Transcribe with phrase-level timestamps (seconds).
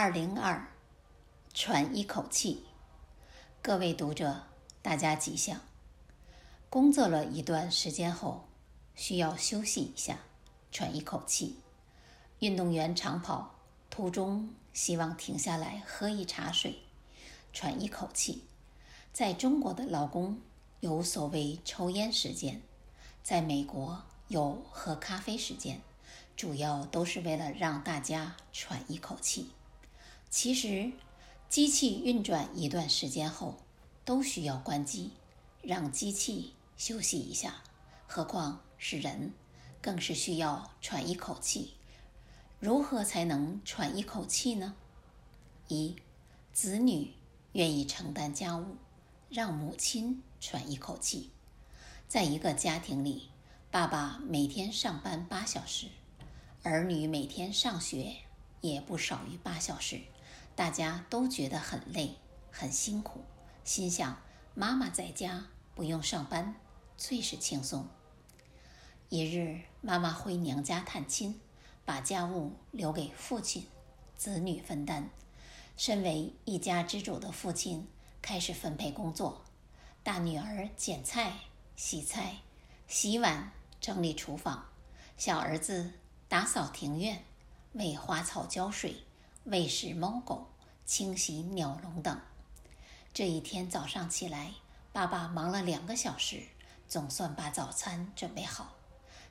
[0.00, 0.64] 二零二，
[1.52, 2.64] 喘一口气。
[3.60, 4.44] 各位读者，
[4.80, 5.60] 大家吉祥。
[6.70, 8.44] 工作了一段时间后，
[8.94, 10.20] 需要休息一下，
[10.70, 11.58] 喘一口气。
[12.38, 13.56] 运动员长跑
[13.90, 16.78] 途中，希望停下来喝一茶水，
[17.52, 18.44] 喘一口气。
[19.12, 20.40] 在中国的老公
[20.78, 22.62] 有所谓抽烟时间，
[23.24, 25.80] 在美国有喝咖啡时间，
[26.36, 29.50] 主要都是为了让大家喘一口气。
[30.30, 30.92] 其实，
[31.48, 33.56] 机器运转一段时间后，
[34.04, 35.12] 都需要关机，
[35.62, 37.62] 让机器休息一下。
[38.06, 39.32] 何况是人，
[39.80, 41.74] 更是需要喘一口气。
[42.60, 44.74] 如何才能喘一口气呢？
[45.68, 45.96] 一，
[46.52, 47.14] 子女
[47.52, 48.76] 愿意承担家务，
[49.30, 51.30] 让母亲喘一口气。
[52.06, 53.30] 在一个家庭里，
[53.70, 55.86] 爸爸每天上班八小时，
[56.62, 58.14] 儿女每天上学
[58.60, 60.00] 也不少于八小时。
[60.54, 62.16] 大家都觉得很累，
[62.50, 63.24] 很辛苦，
[63.64, 64.20] 心想
[64.54, 66.56] 妈妈在家不用上班，
[66.96, 67.88] 最是轻松。
[69.08, 71.40] 一日，妈妈回娘家探亲，
[71.84, 73.66] 把家务留给父亲、
[74.16, 75.08] 子女分担。
[75.76, 77.86] 身为一家之主的父亲
[78.20, 79.44] 开始分配工作：
[80.02, 81.34] 大女儿捡菜、
[81.76, 82.38] 洗菜、
[82.88, 84.72] 洗碗、整理厨房；
[85.16, 85.92] 小儿子
[86.28, 87.24] 打扫庭院、
[87.72, 89.04] 为花草浇水。
[89.44, 90.46] 喂食猫狗、
[90.84, 92.20] 清洗鸟笼等。
[93.14, 94.52] 这一天早上起来，
[94.92, 96.42] 爸爸忙了两个小时，
[96.86, 98.74] 总算把早餐准备好。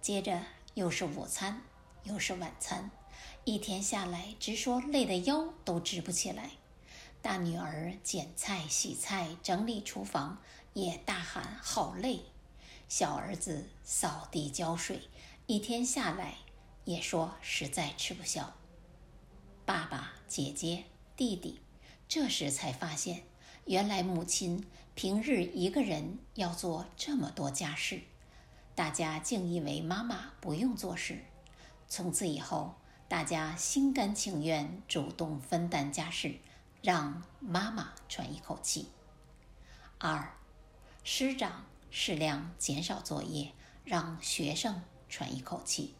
[0.00, 0.42] 接着
[0.74, 1.62] 又是午餐，
[2.02, 2.90] 又是晚餐，
[3.44, 6.50] 一天下来，直说累得腰都直不起来。
[7.22, 10.38] 大女儿剪菜、洗菜、整理厨房，
[10.72, 12.24] 也大喊好累。
[12.88, 15.02] 小儿子扫地、浇水，
[15.46, 16.38] 一天下来，
[16.90, 18.52] 也说实在吃不消。
[19.64, 21.60] 爸爸、姐姐、弟弟，
[22.08, 23.22] 这时才发现，
[23.64, 24.66] 原来母亲
[24.96, 28.02] 平日一个人要做这么多家事。
[28.74, 31.24] 大家竟以为妈妈不用做事。
[31.86, 32.74] 从此以后，
[33.06, 36.40] 大家心甘情愿主动分担家事，
[36.82, 38.88] 让妈妈喘一口气。
[39.98, 40.34] 二，
[41.04, 43.52] 师长适量减少作业，
[43.84, 45.94] 让学生喘一口气。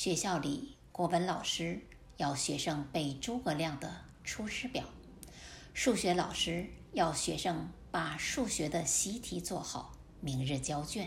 [0.00, 1.82] 学校里，国文老师。
[2.18, 3.88] 要学生背诸葛亮的
[4.22, 4.84] 《出师表》，
[5.74, 11.06] 数学老师要学生把数学的习题做好，明日交卷；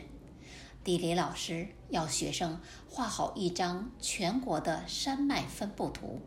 [0.84, 2.60] 地理老师要学生
[2.90, 6.20] 画好一张全国的山脉分布图；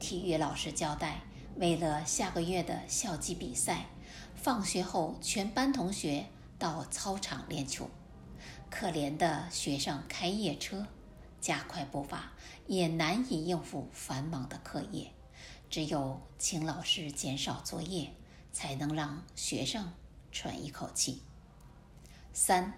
[0.00, 1.22] 体育老师交代，
[1.54, 3.86] 为了下个月的校际比赛，
[4.34, 6.26] 放学后全班同学
[6.58, 7.88] 到操场练球。
[8.68, 10.88] 可怜的学生开夜车。
[11.40, 12.32] 加快步伐，
[12.66, 15.12] 也难以应付繁忙的课业。
[15.68, 18.12] 只有请老师减少作业，
[18.52, 19.92] 才能让学生
[20.30, 21.22] 喘一口气。
[22.32, 22.72] 三，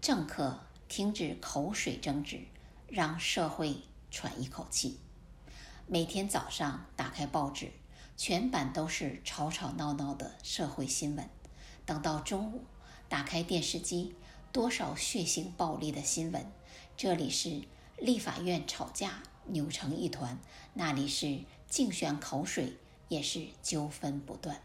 [0.00, 2.40] 政客停止口水争执，
[2.88, 4.98] 让社会喘一口气。
[5.86, 7.72] 每天早上打开报纸，
[8.16, 11.28] 全版都是吵吵闹闹的社会新闻。
[11.84, 12.64] 等到中午，
[13.08, 14.14] 打开电视机，
[14.52, 16.50] 多少血腥暴力的新闻。
[16.96, 17.62] 这里是。
[18.00, 20.38] 立法院吵架扭成一团，
[20.74, 22.76] 那里是竞选口水，
[23.08, 24.60] 也是纠纷不断。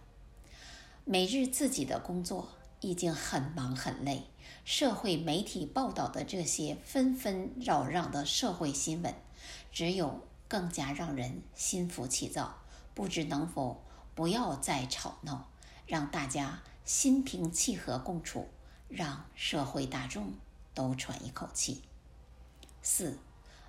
[1.03, 2.49] 每日自己的工作
[2.79, 4.25] 已经很忙很累，
[4.63, 9.13] 社会媒体报道的这些纷纷扰攘的社会新闻，
[9.71, 12.59] 只有更加让人心浮气躁。
[12.93, 13.83] 不知能否
[14.13, 15.49] 不要再吵闹，
[15.87, 18.47] 让大家心平气和共处，
[18.87, 20.33] 让社会大众
[20.75, 21.81] 都喘一口气。
[22.85, 23.17] 四，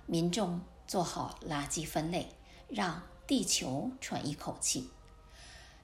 [0.05, 2.27] 民众做好垃圾分类，
[2.67, 4.89] 让地球喘一口气。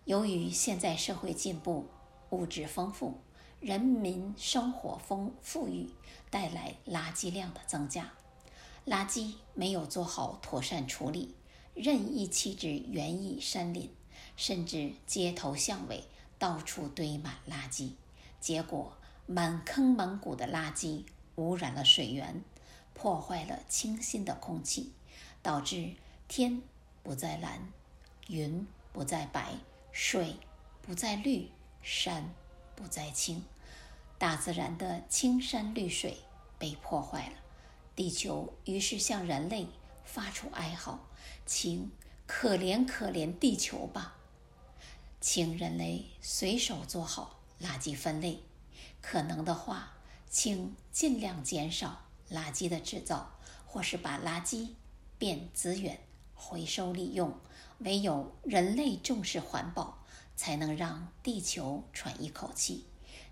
[0.04, 1.88] 由于现在社会进步，
[2.32, 3.22] 物质丰富，
[3.62, 5.90] 人民生活丰富裕，
[6.30, 8.12] 带来垃圾量的增加。
[8.86, 11.34] 垃圾没有做好妥善处理，
[11.74, 13.90] 任意弃置园艺山林，
[14.36, 16.04] 甚至街头巷尾
[16.38, 17.94] 到处堆满垃圾，
[18.42, 21.06] 结果满坑满谷的垃圾
[21.36, 22.44] 污染了水源。
[22.94, 24.94] 破坏了清新的空气，
[25.42, 25.96] 导致
[26.28, 26.62] 天
[27.02, 27.72] 不再蓝，
[28.28, 29.56] 云不再白，
[29.92, 30.36] 水
[30.82, 31.50] 不再绿，
[31.82, 32.34] 山
[32.76, 33.44] 不再青，
[34.18, 36.20] 大自然的青山绿水
[36.60, 37.34] 被破坏了。
[37.96, 39.68] 地球于是向人类
[40.06, 41.08] 发出哀号
[41.46, 41.92] ：“请
[42.28, 44.16] 可怜可怜地球吧，
[45.20, 48.44] 请人类随手做好垃圾分类，
[49.02, 49.94] 可能的话，
[50.30, 53.32] 请尽量减少。”垃圾的制造，
[53.66, 54.70] 或是把垃圾
[55.18, 56.00] 变资源
[56.34, 57.38] 回收利用，
[57.80, 59.98] 唯有人类重视环保，
[60.36, 62.86] 才能让地球喘一口气。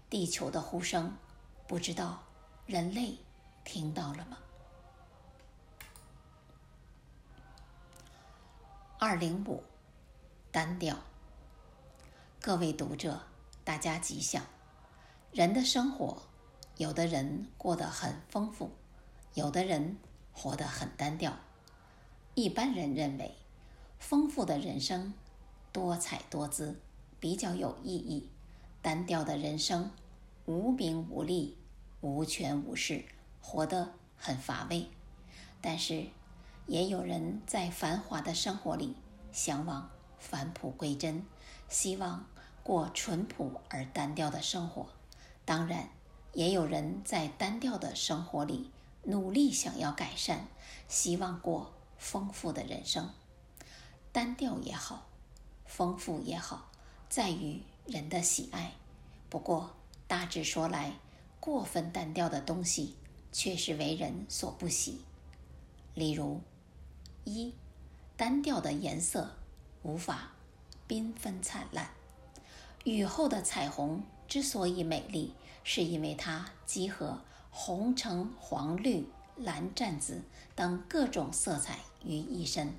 [0.10, 1.16] 地球的呼声，
[1.68, 2.24] 不知道
[2.66, 3.18] 人类
[3.64, 4.38] 听到了吗？
[8.98, 9.64] 二零五，
[10.52, 10.98] 单调。
[12.42, 13.22] 各位读者，
[13.64, 14.44] 大家吉祥。
[15.32, 16.24] 人的生活，
[16.78, 18.72] 有的人过得很丰富，
[19.34, 19.98] 有的人
[20.34, 21.38] 活得很单调。
[22.36, 23.36] 一般人认为，
[24.00, 25.14] 丰富的人生，
[25.72, 26.80] 多彩多姿，
[27.20, 28.30] 比较有意义；
[28.82, 29.92] 单调的人生，
[30.46, 31.58] 无名无利，
[32.02, 33.04] 无权无势，
[33.42, 34.88] 活得很乏味。
[35.62, 36.08] 但是，
[36.66, 38.96] 也有人在繁华的生活里
[39.32, 41.26] 向往返璞归真，
[41.68, 42.26] 希望
[42.64, 44.88] 过淳朴而单调的生活。
[45.44, 45.90] 当然，
[46.34, 48.72] 也有人在单调的生活里
[49.04, 50.48] 努力想要改善，
[50.88, 53.10] 希望过丰富的人生。
[54.12, 55.08] 单调也好，
[55.66, 56.70] 丰富也好，
[57.10, 58.74] 在于人的喜爱。
[59.30, 59.76] 不过
[60.08, 60.94] 大致说来，
[61.40, 62.96] 过分单调的东西
[63.32, 65.02] 确实为人所不喜。
[65.94, 66.42] 例如，
[67.24, 67.54] 一
[68.18, 69.36] 单调的颜色
[69.84, 70.32] 无法
[70.88, 71.92] 缤纷灿烂。
[72.86, 77.22] 雨后的彩虹之所以美丽，是因为它集合
[77.62, 80.24] 红、橙、黄、绿、蓝、湛、紫
[80.56, 82.74] 等各种色彩于一身。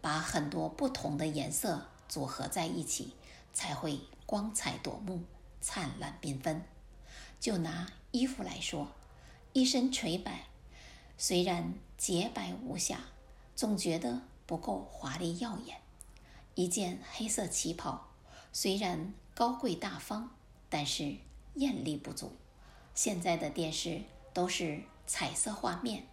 [0.00, 3.12] 把很多不同的颜色组合在一起，
[3.52, 5.22] 才会光彩夺目、
[5.60, 6.64] 灿烂缤纷。
[7.38, 8.88] 就拿衣服来说，
[9.52, 10.46] 一身垂白，
[11.18, 13.00] 虽然洁白无瑕，
[13.54, 15.76] 总觉得不够华丽耀眼；
[16.54, 18.08] 一件黑色旗袍，
[18.50, 20.30] 虽然高贵大方，
[20.70, 21.16] 但是
[21.56, 22.32] 艳丽不足。
[22.94, 24.02] 现在的电视
[24.32, 26.06] 都是彩色画面，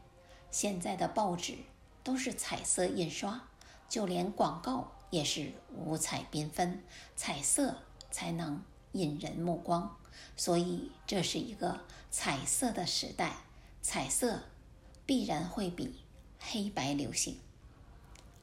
[0.51, 1.57] 现在的报纸
[2.03, 3.41] 都是彩色印刷。
[3.87, 6.83] 就连广告也是五彩缤纷，
[7.15, 7.75] 彩色
[8.11, 9.97] 才能引人目光，
[10.37, 11.79] 所以这是一个
[12.11, 13.37] 彩色的时代，
[13.81, 14.43] 彩色
[15.07, 16.03] 必然会比
[16.39, 17.39] 黑白流行。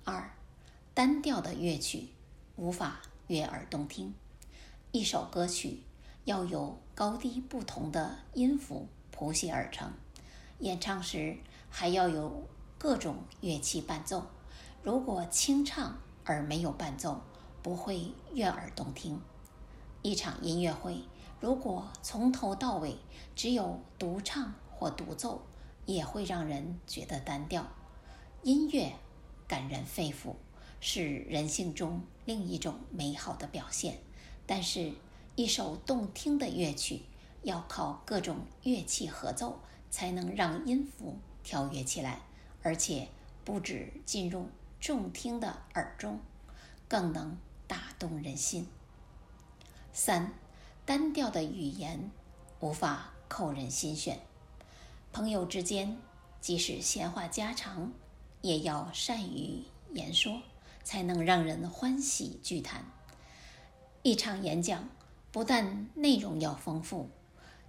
[0.05, 0.32] 二，
[0.94, 2.08] 单调的乐曲
[2.56, 4.12] 无法悦耳动听，
[4.90, 5.84] 一首歌曲
[6.25, 9.90] 要有高低不同的音符谱写而成，
[10.58, 11.38] 演唱时
[11.70, 12.46] 还要有
[12.76, 14.26] 各种乐器伴奏。
[14.82, 17.22] 如果清唱而没有伴奏，
[17.62, 19.18] 不会悦耳动听。
[20.02, 21.02] 一场音乐会
[21.40, 22.98] 如果从头到尾
[23.34, 25.40] 只有独唱或独奏，
[25.86, 27.66] 也会让人觉得单调。
[28.42, 28.92] 音乐
[29.48, 30.34] 感人肺腑，
[30.78, 33.98] 是人性中另一种美好的表现。
[34.44, 34.92] 但是，
[35.34, 37.02] 一首动听的乐曲
[37.46, 42.20] 要靠各种乐器合奏，才能让音符跳跃起来，
[42.60, 43.08] 而且
[43.44, 44.48] 不止进入。
[44.78, 46.20] 众听的耳中，
[46.87, 48.69] 更能打动人心。
[49.93, 50.32] 三，
[50.84, 52.10] 单调的语言
[52.60, 54.20] 无法扣人心弦。
[55.12, 55.96] 朋友之间，
[56.40, 57.92] 即使闲话家常，
[58.42, 60.42] 也要善于言说，
[60.84, 62.84] 才能让人欢喜聚谈。
[64.02, 64.88] 一场演讲，
[65.32, 67.08] 不但内容要丰富，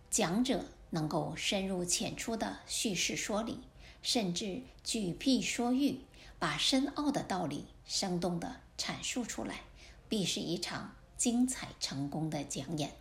[0.09, 3.59] 讲者能够深入浅出的叙事说理，
[4.01, 6.01] 甚至举例说喻。
[6.39, 9.62] 把深奥的道理生动地阐述出来，
[10.07, 12.92] 必是一场精彩成功的讲演。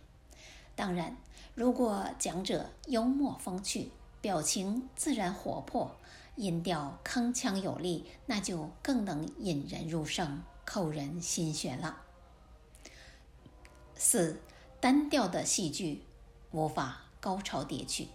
[0.75, 1.15] 当然，
[1.53, 5.95] 如果讲者幽默风趣，表情自然活泼，
[6.35, 12.01] 音调铿锵有力，那就更能引人入胜，扣人心弦了。
[13.93, 14.41] 四，
[14.79, 16.01] 单调的戏剧
[16.51, 18.09] 无法高潮迭起。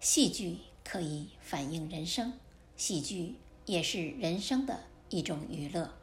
[0.00, 2.32] 戏剧可以反映人生，
[2.76, 3.36] 戏剧。
[3.66, 5.94] 也是人生的一种娱乐。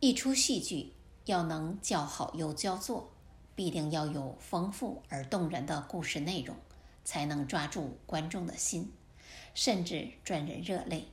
[0.00, 0.92] 一出戏剧
[1.24, 3.12] 要能叫好又叫座，
[3.54, 6.56] 必定要有丰富而动人的故事内容，
[7.04, 8.90] 才能抓住观众的心，
[9.54, 11.06] 甚至赚人热泪。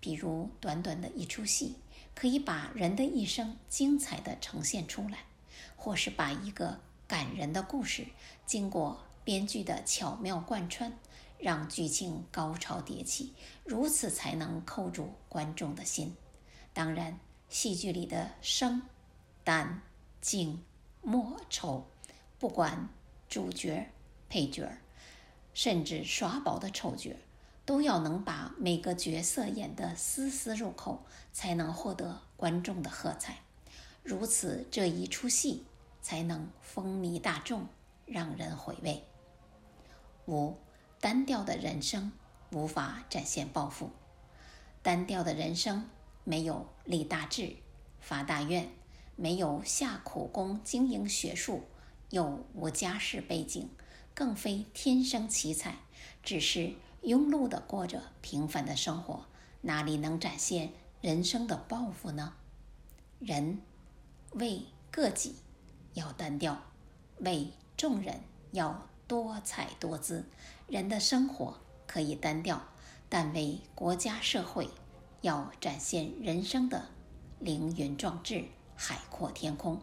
[0.00, 1.74] 比如短短的一出戏，
[2.14, 5.26] 可以把人的一生精彩地呈现出来，
[5.76, 8.06] 或是把一个感人的故事，
[8.46, 10.92] 经过编剧的巧妙贯穿。
[11.36, 13.34] 让剧情高潮迭起，
[13.64, 16.16] 如此才能扣住观众的心。
[16.72, 17.20] 当然，
[17.50, 18.80] 戏剧里的生、
[19.44, 19.80] 旦、
[20.22, 20.62] 净、
[21.02, 21.86] 末、丑，
[22.38, 22.88] 不管
[23.28, 23.90] 主角、
[24.30, 24.78] 配角，
[25.52, 27.14] 甚至耍宝的丑角，
[27.66, 33.40] 都要能把每个角色演得丝丝入扣，才能获得观众的喝彩。
[34.02, 35.64] 如此，这一出戏
[36.00, 37.66] 才能风靡大众，
[38.06, 39.04] 让人回味。
[40.26, 40.56] 五。
[41.00, 42.12] 单调的人生
[42.50, 43.90] 无法展现抱负，
[44.82, 45.86] 单调的人生
[46.24, 47.56] 没有立大志、
[48.00, 48.70] 发大愿，
[49.16, 51.64] 没有下苦功经营学术，
[52.08, 53.68] 又无家世背景，
[54.14, 55.76] 更非天生奇才，
[56.22, 59.26] 只是庸碌地过着平凡的生活，
[59.60, 62.32] 哪里能展现人生的抱负呢？
[63.18, 63.60] 人
[64.30, 65.36] 为个己
[65.92, 66.62] 要单调，
[67.18, 68.20] 为众人
[68.52, 70.24] 要多彩多姿。
[70.66, 72.62] 人的生活可以单调，
[73.08, 74.68] 但为国家社会
[75.20, 76.88] 要展现人生的
[77.38, 79.80] 凌云壮志、海阔天空。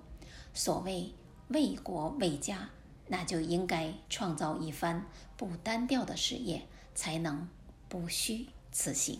[0.53, 1.13] 所谓
[1.49, 2.69] 为国为家，
[3.07, 5.05] 那就应该创造一番
[5.37, 7.47] 不单调的事业，才能
[7.87, 9.19] 不虚此行。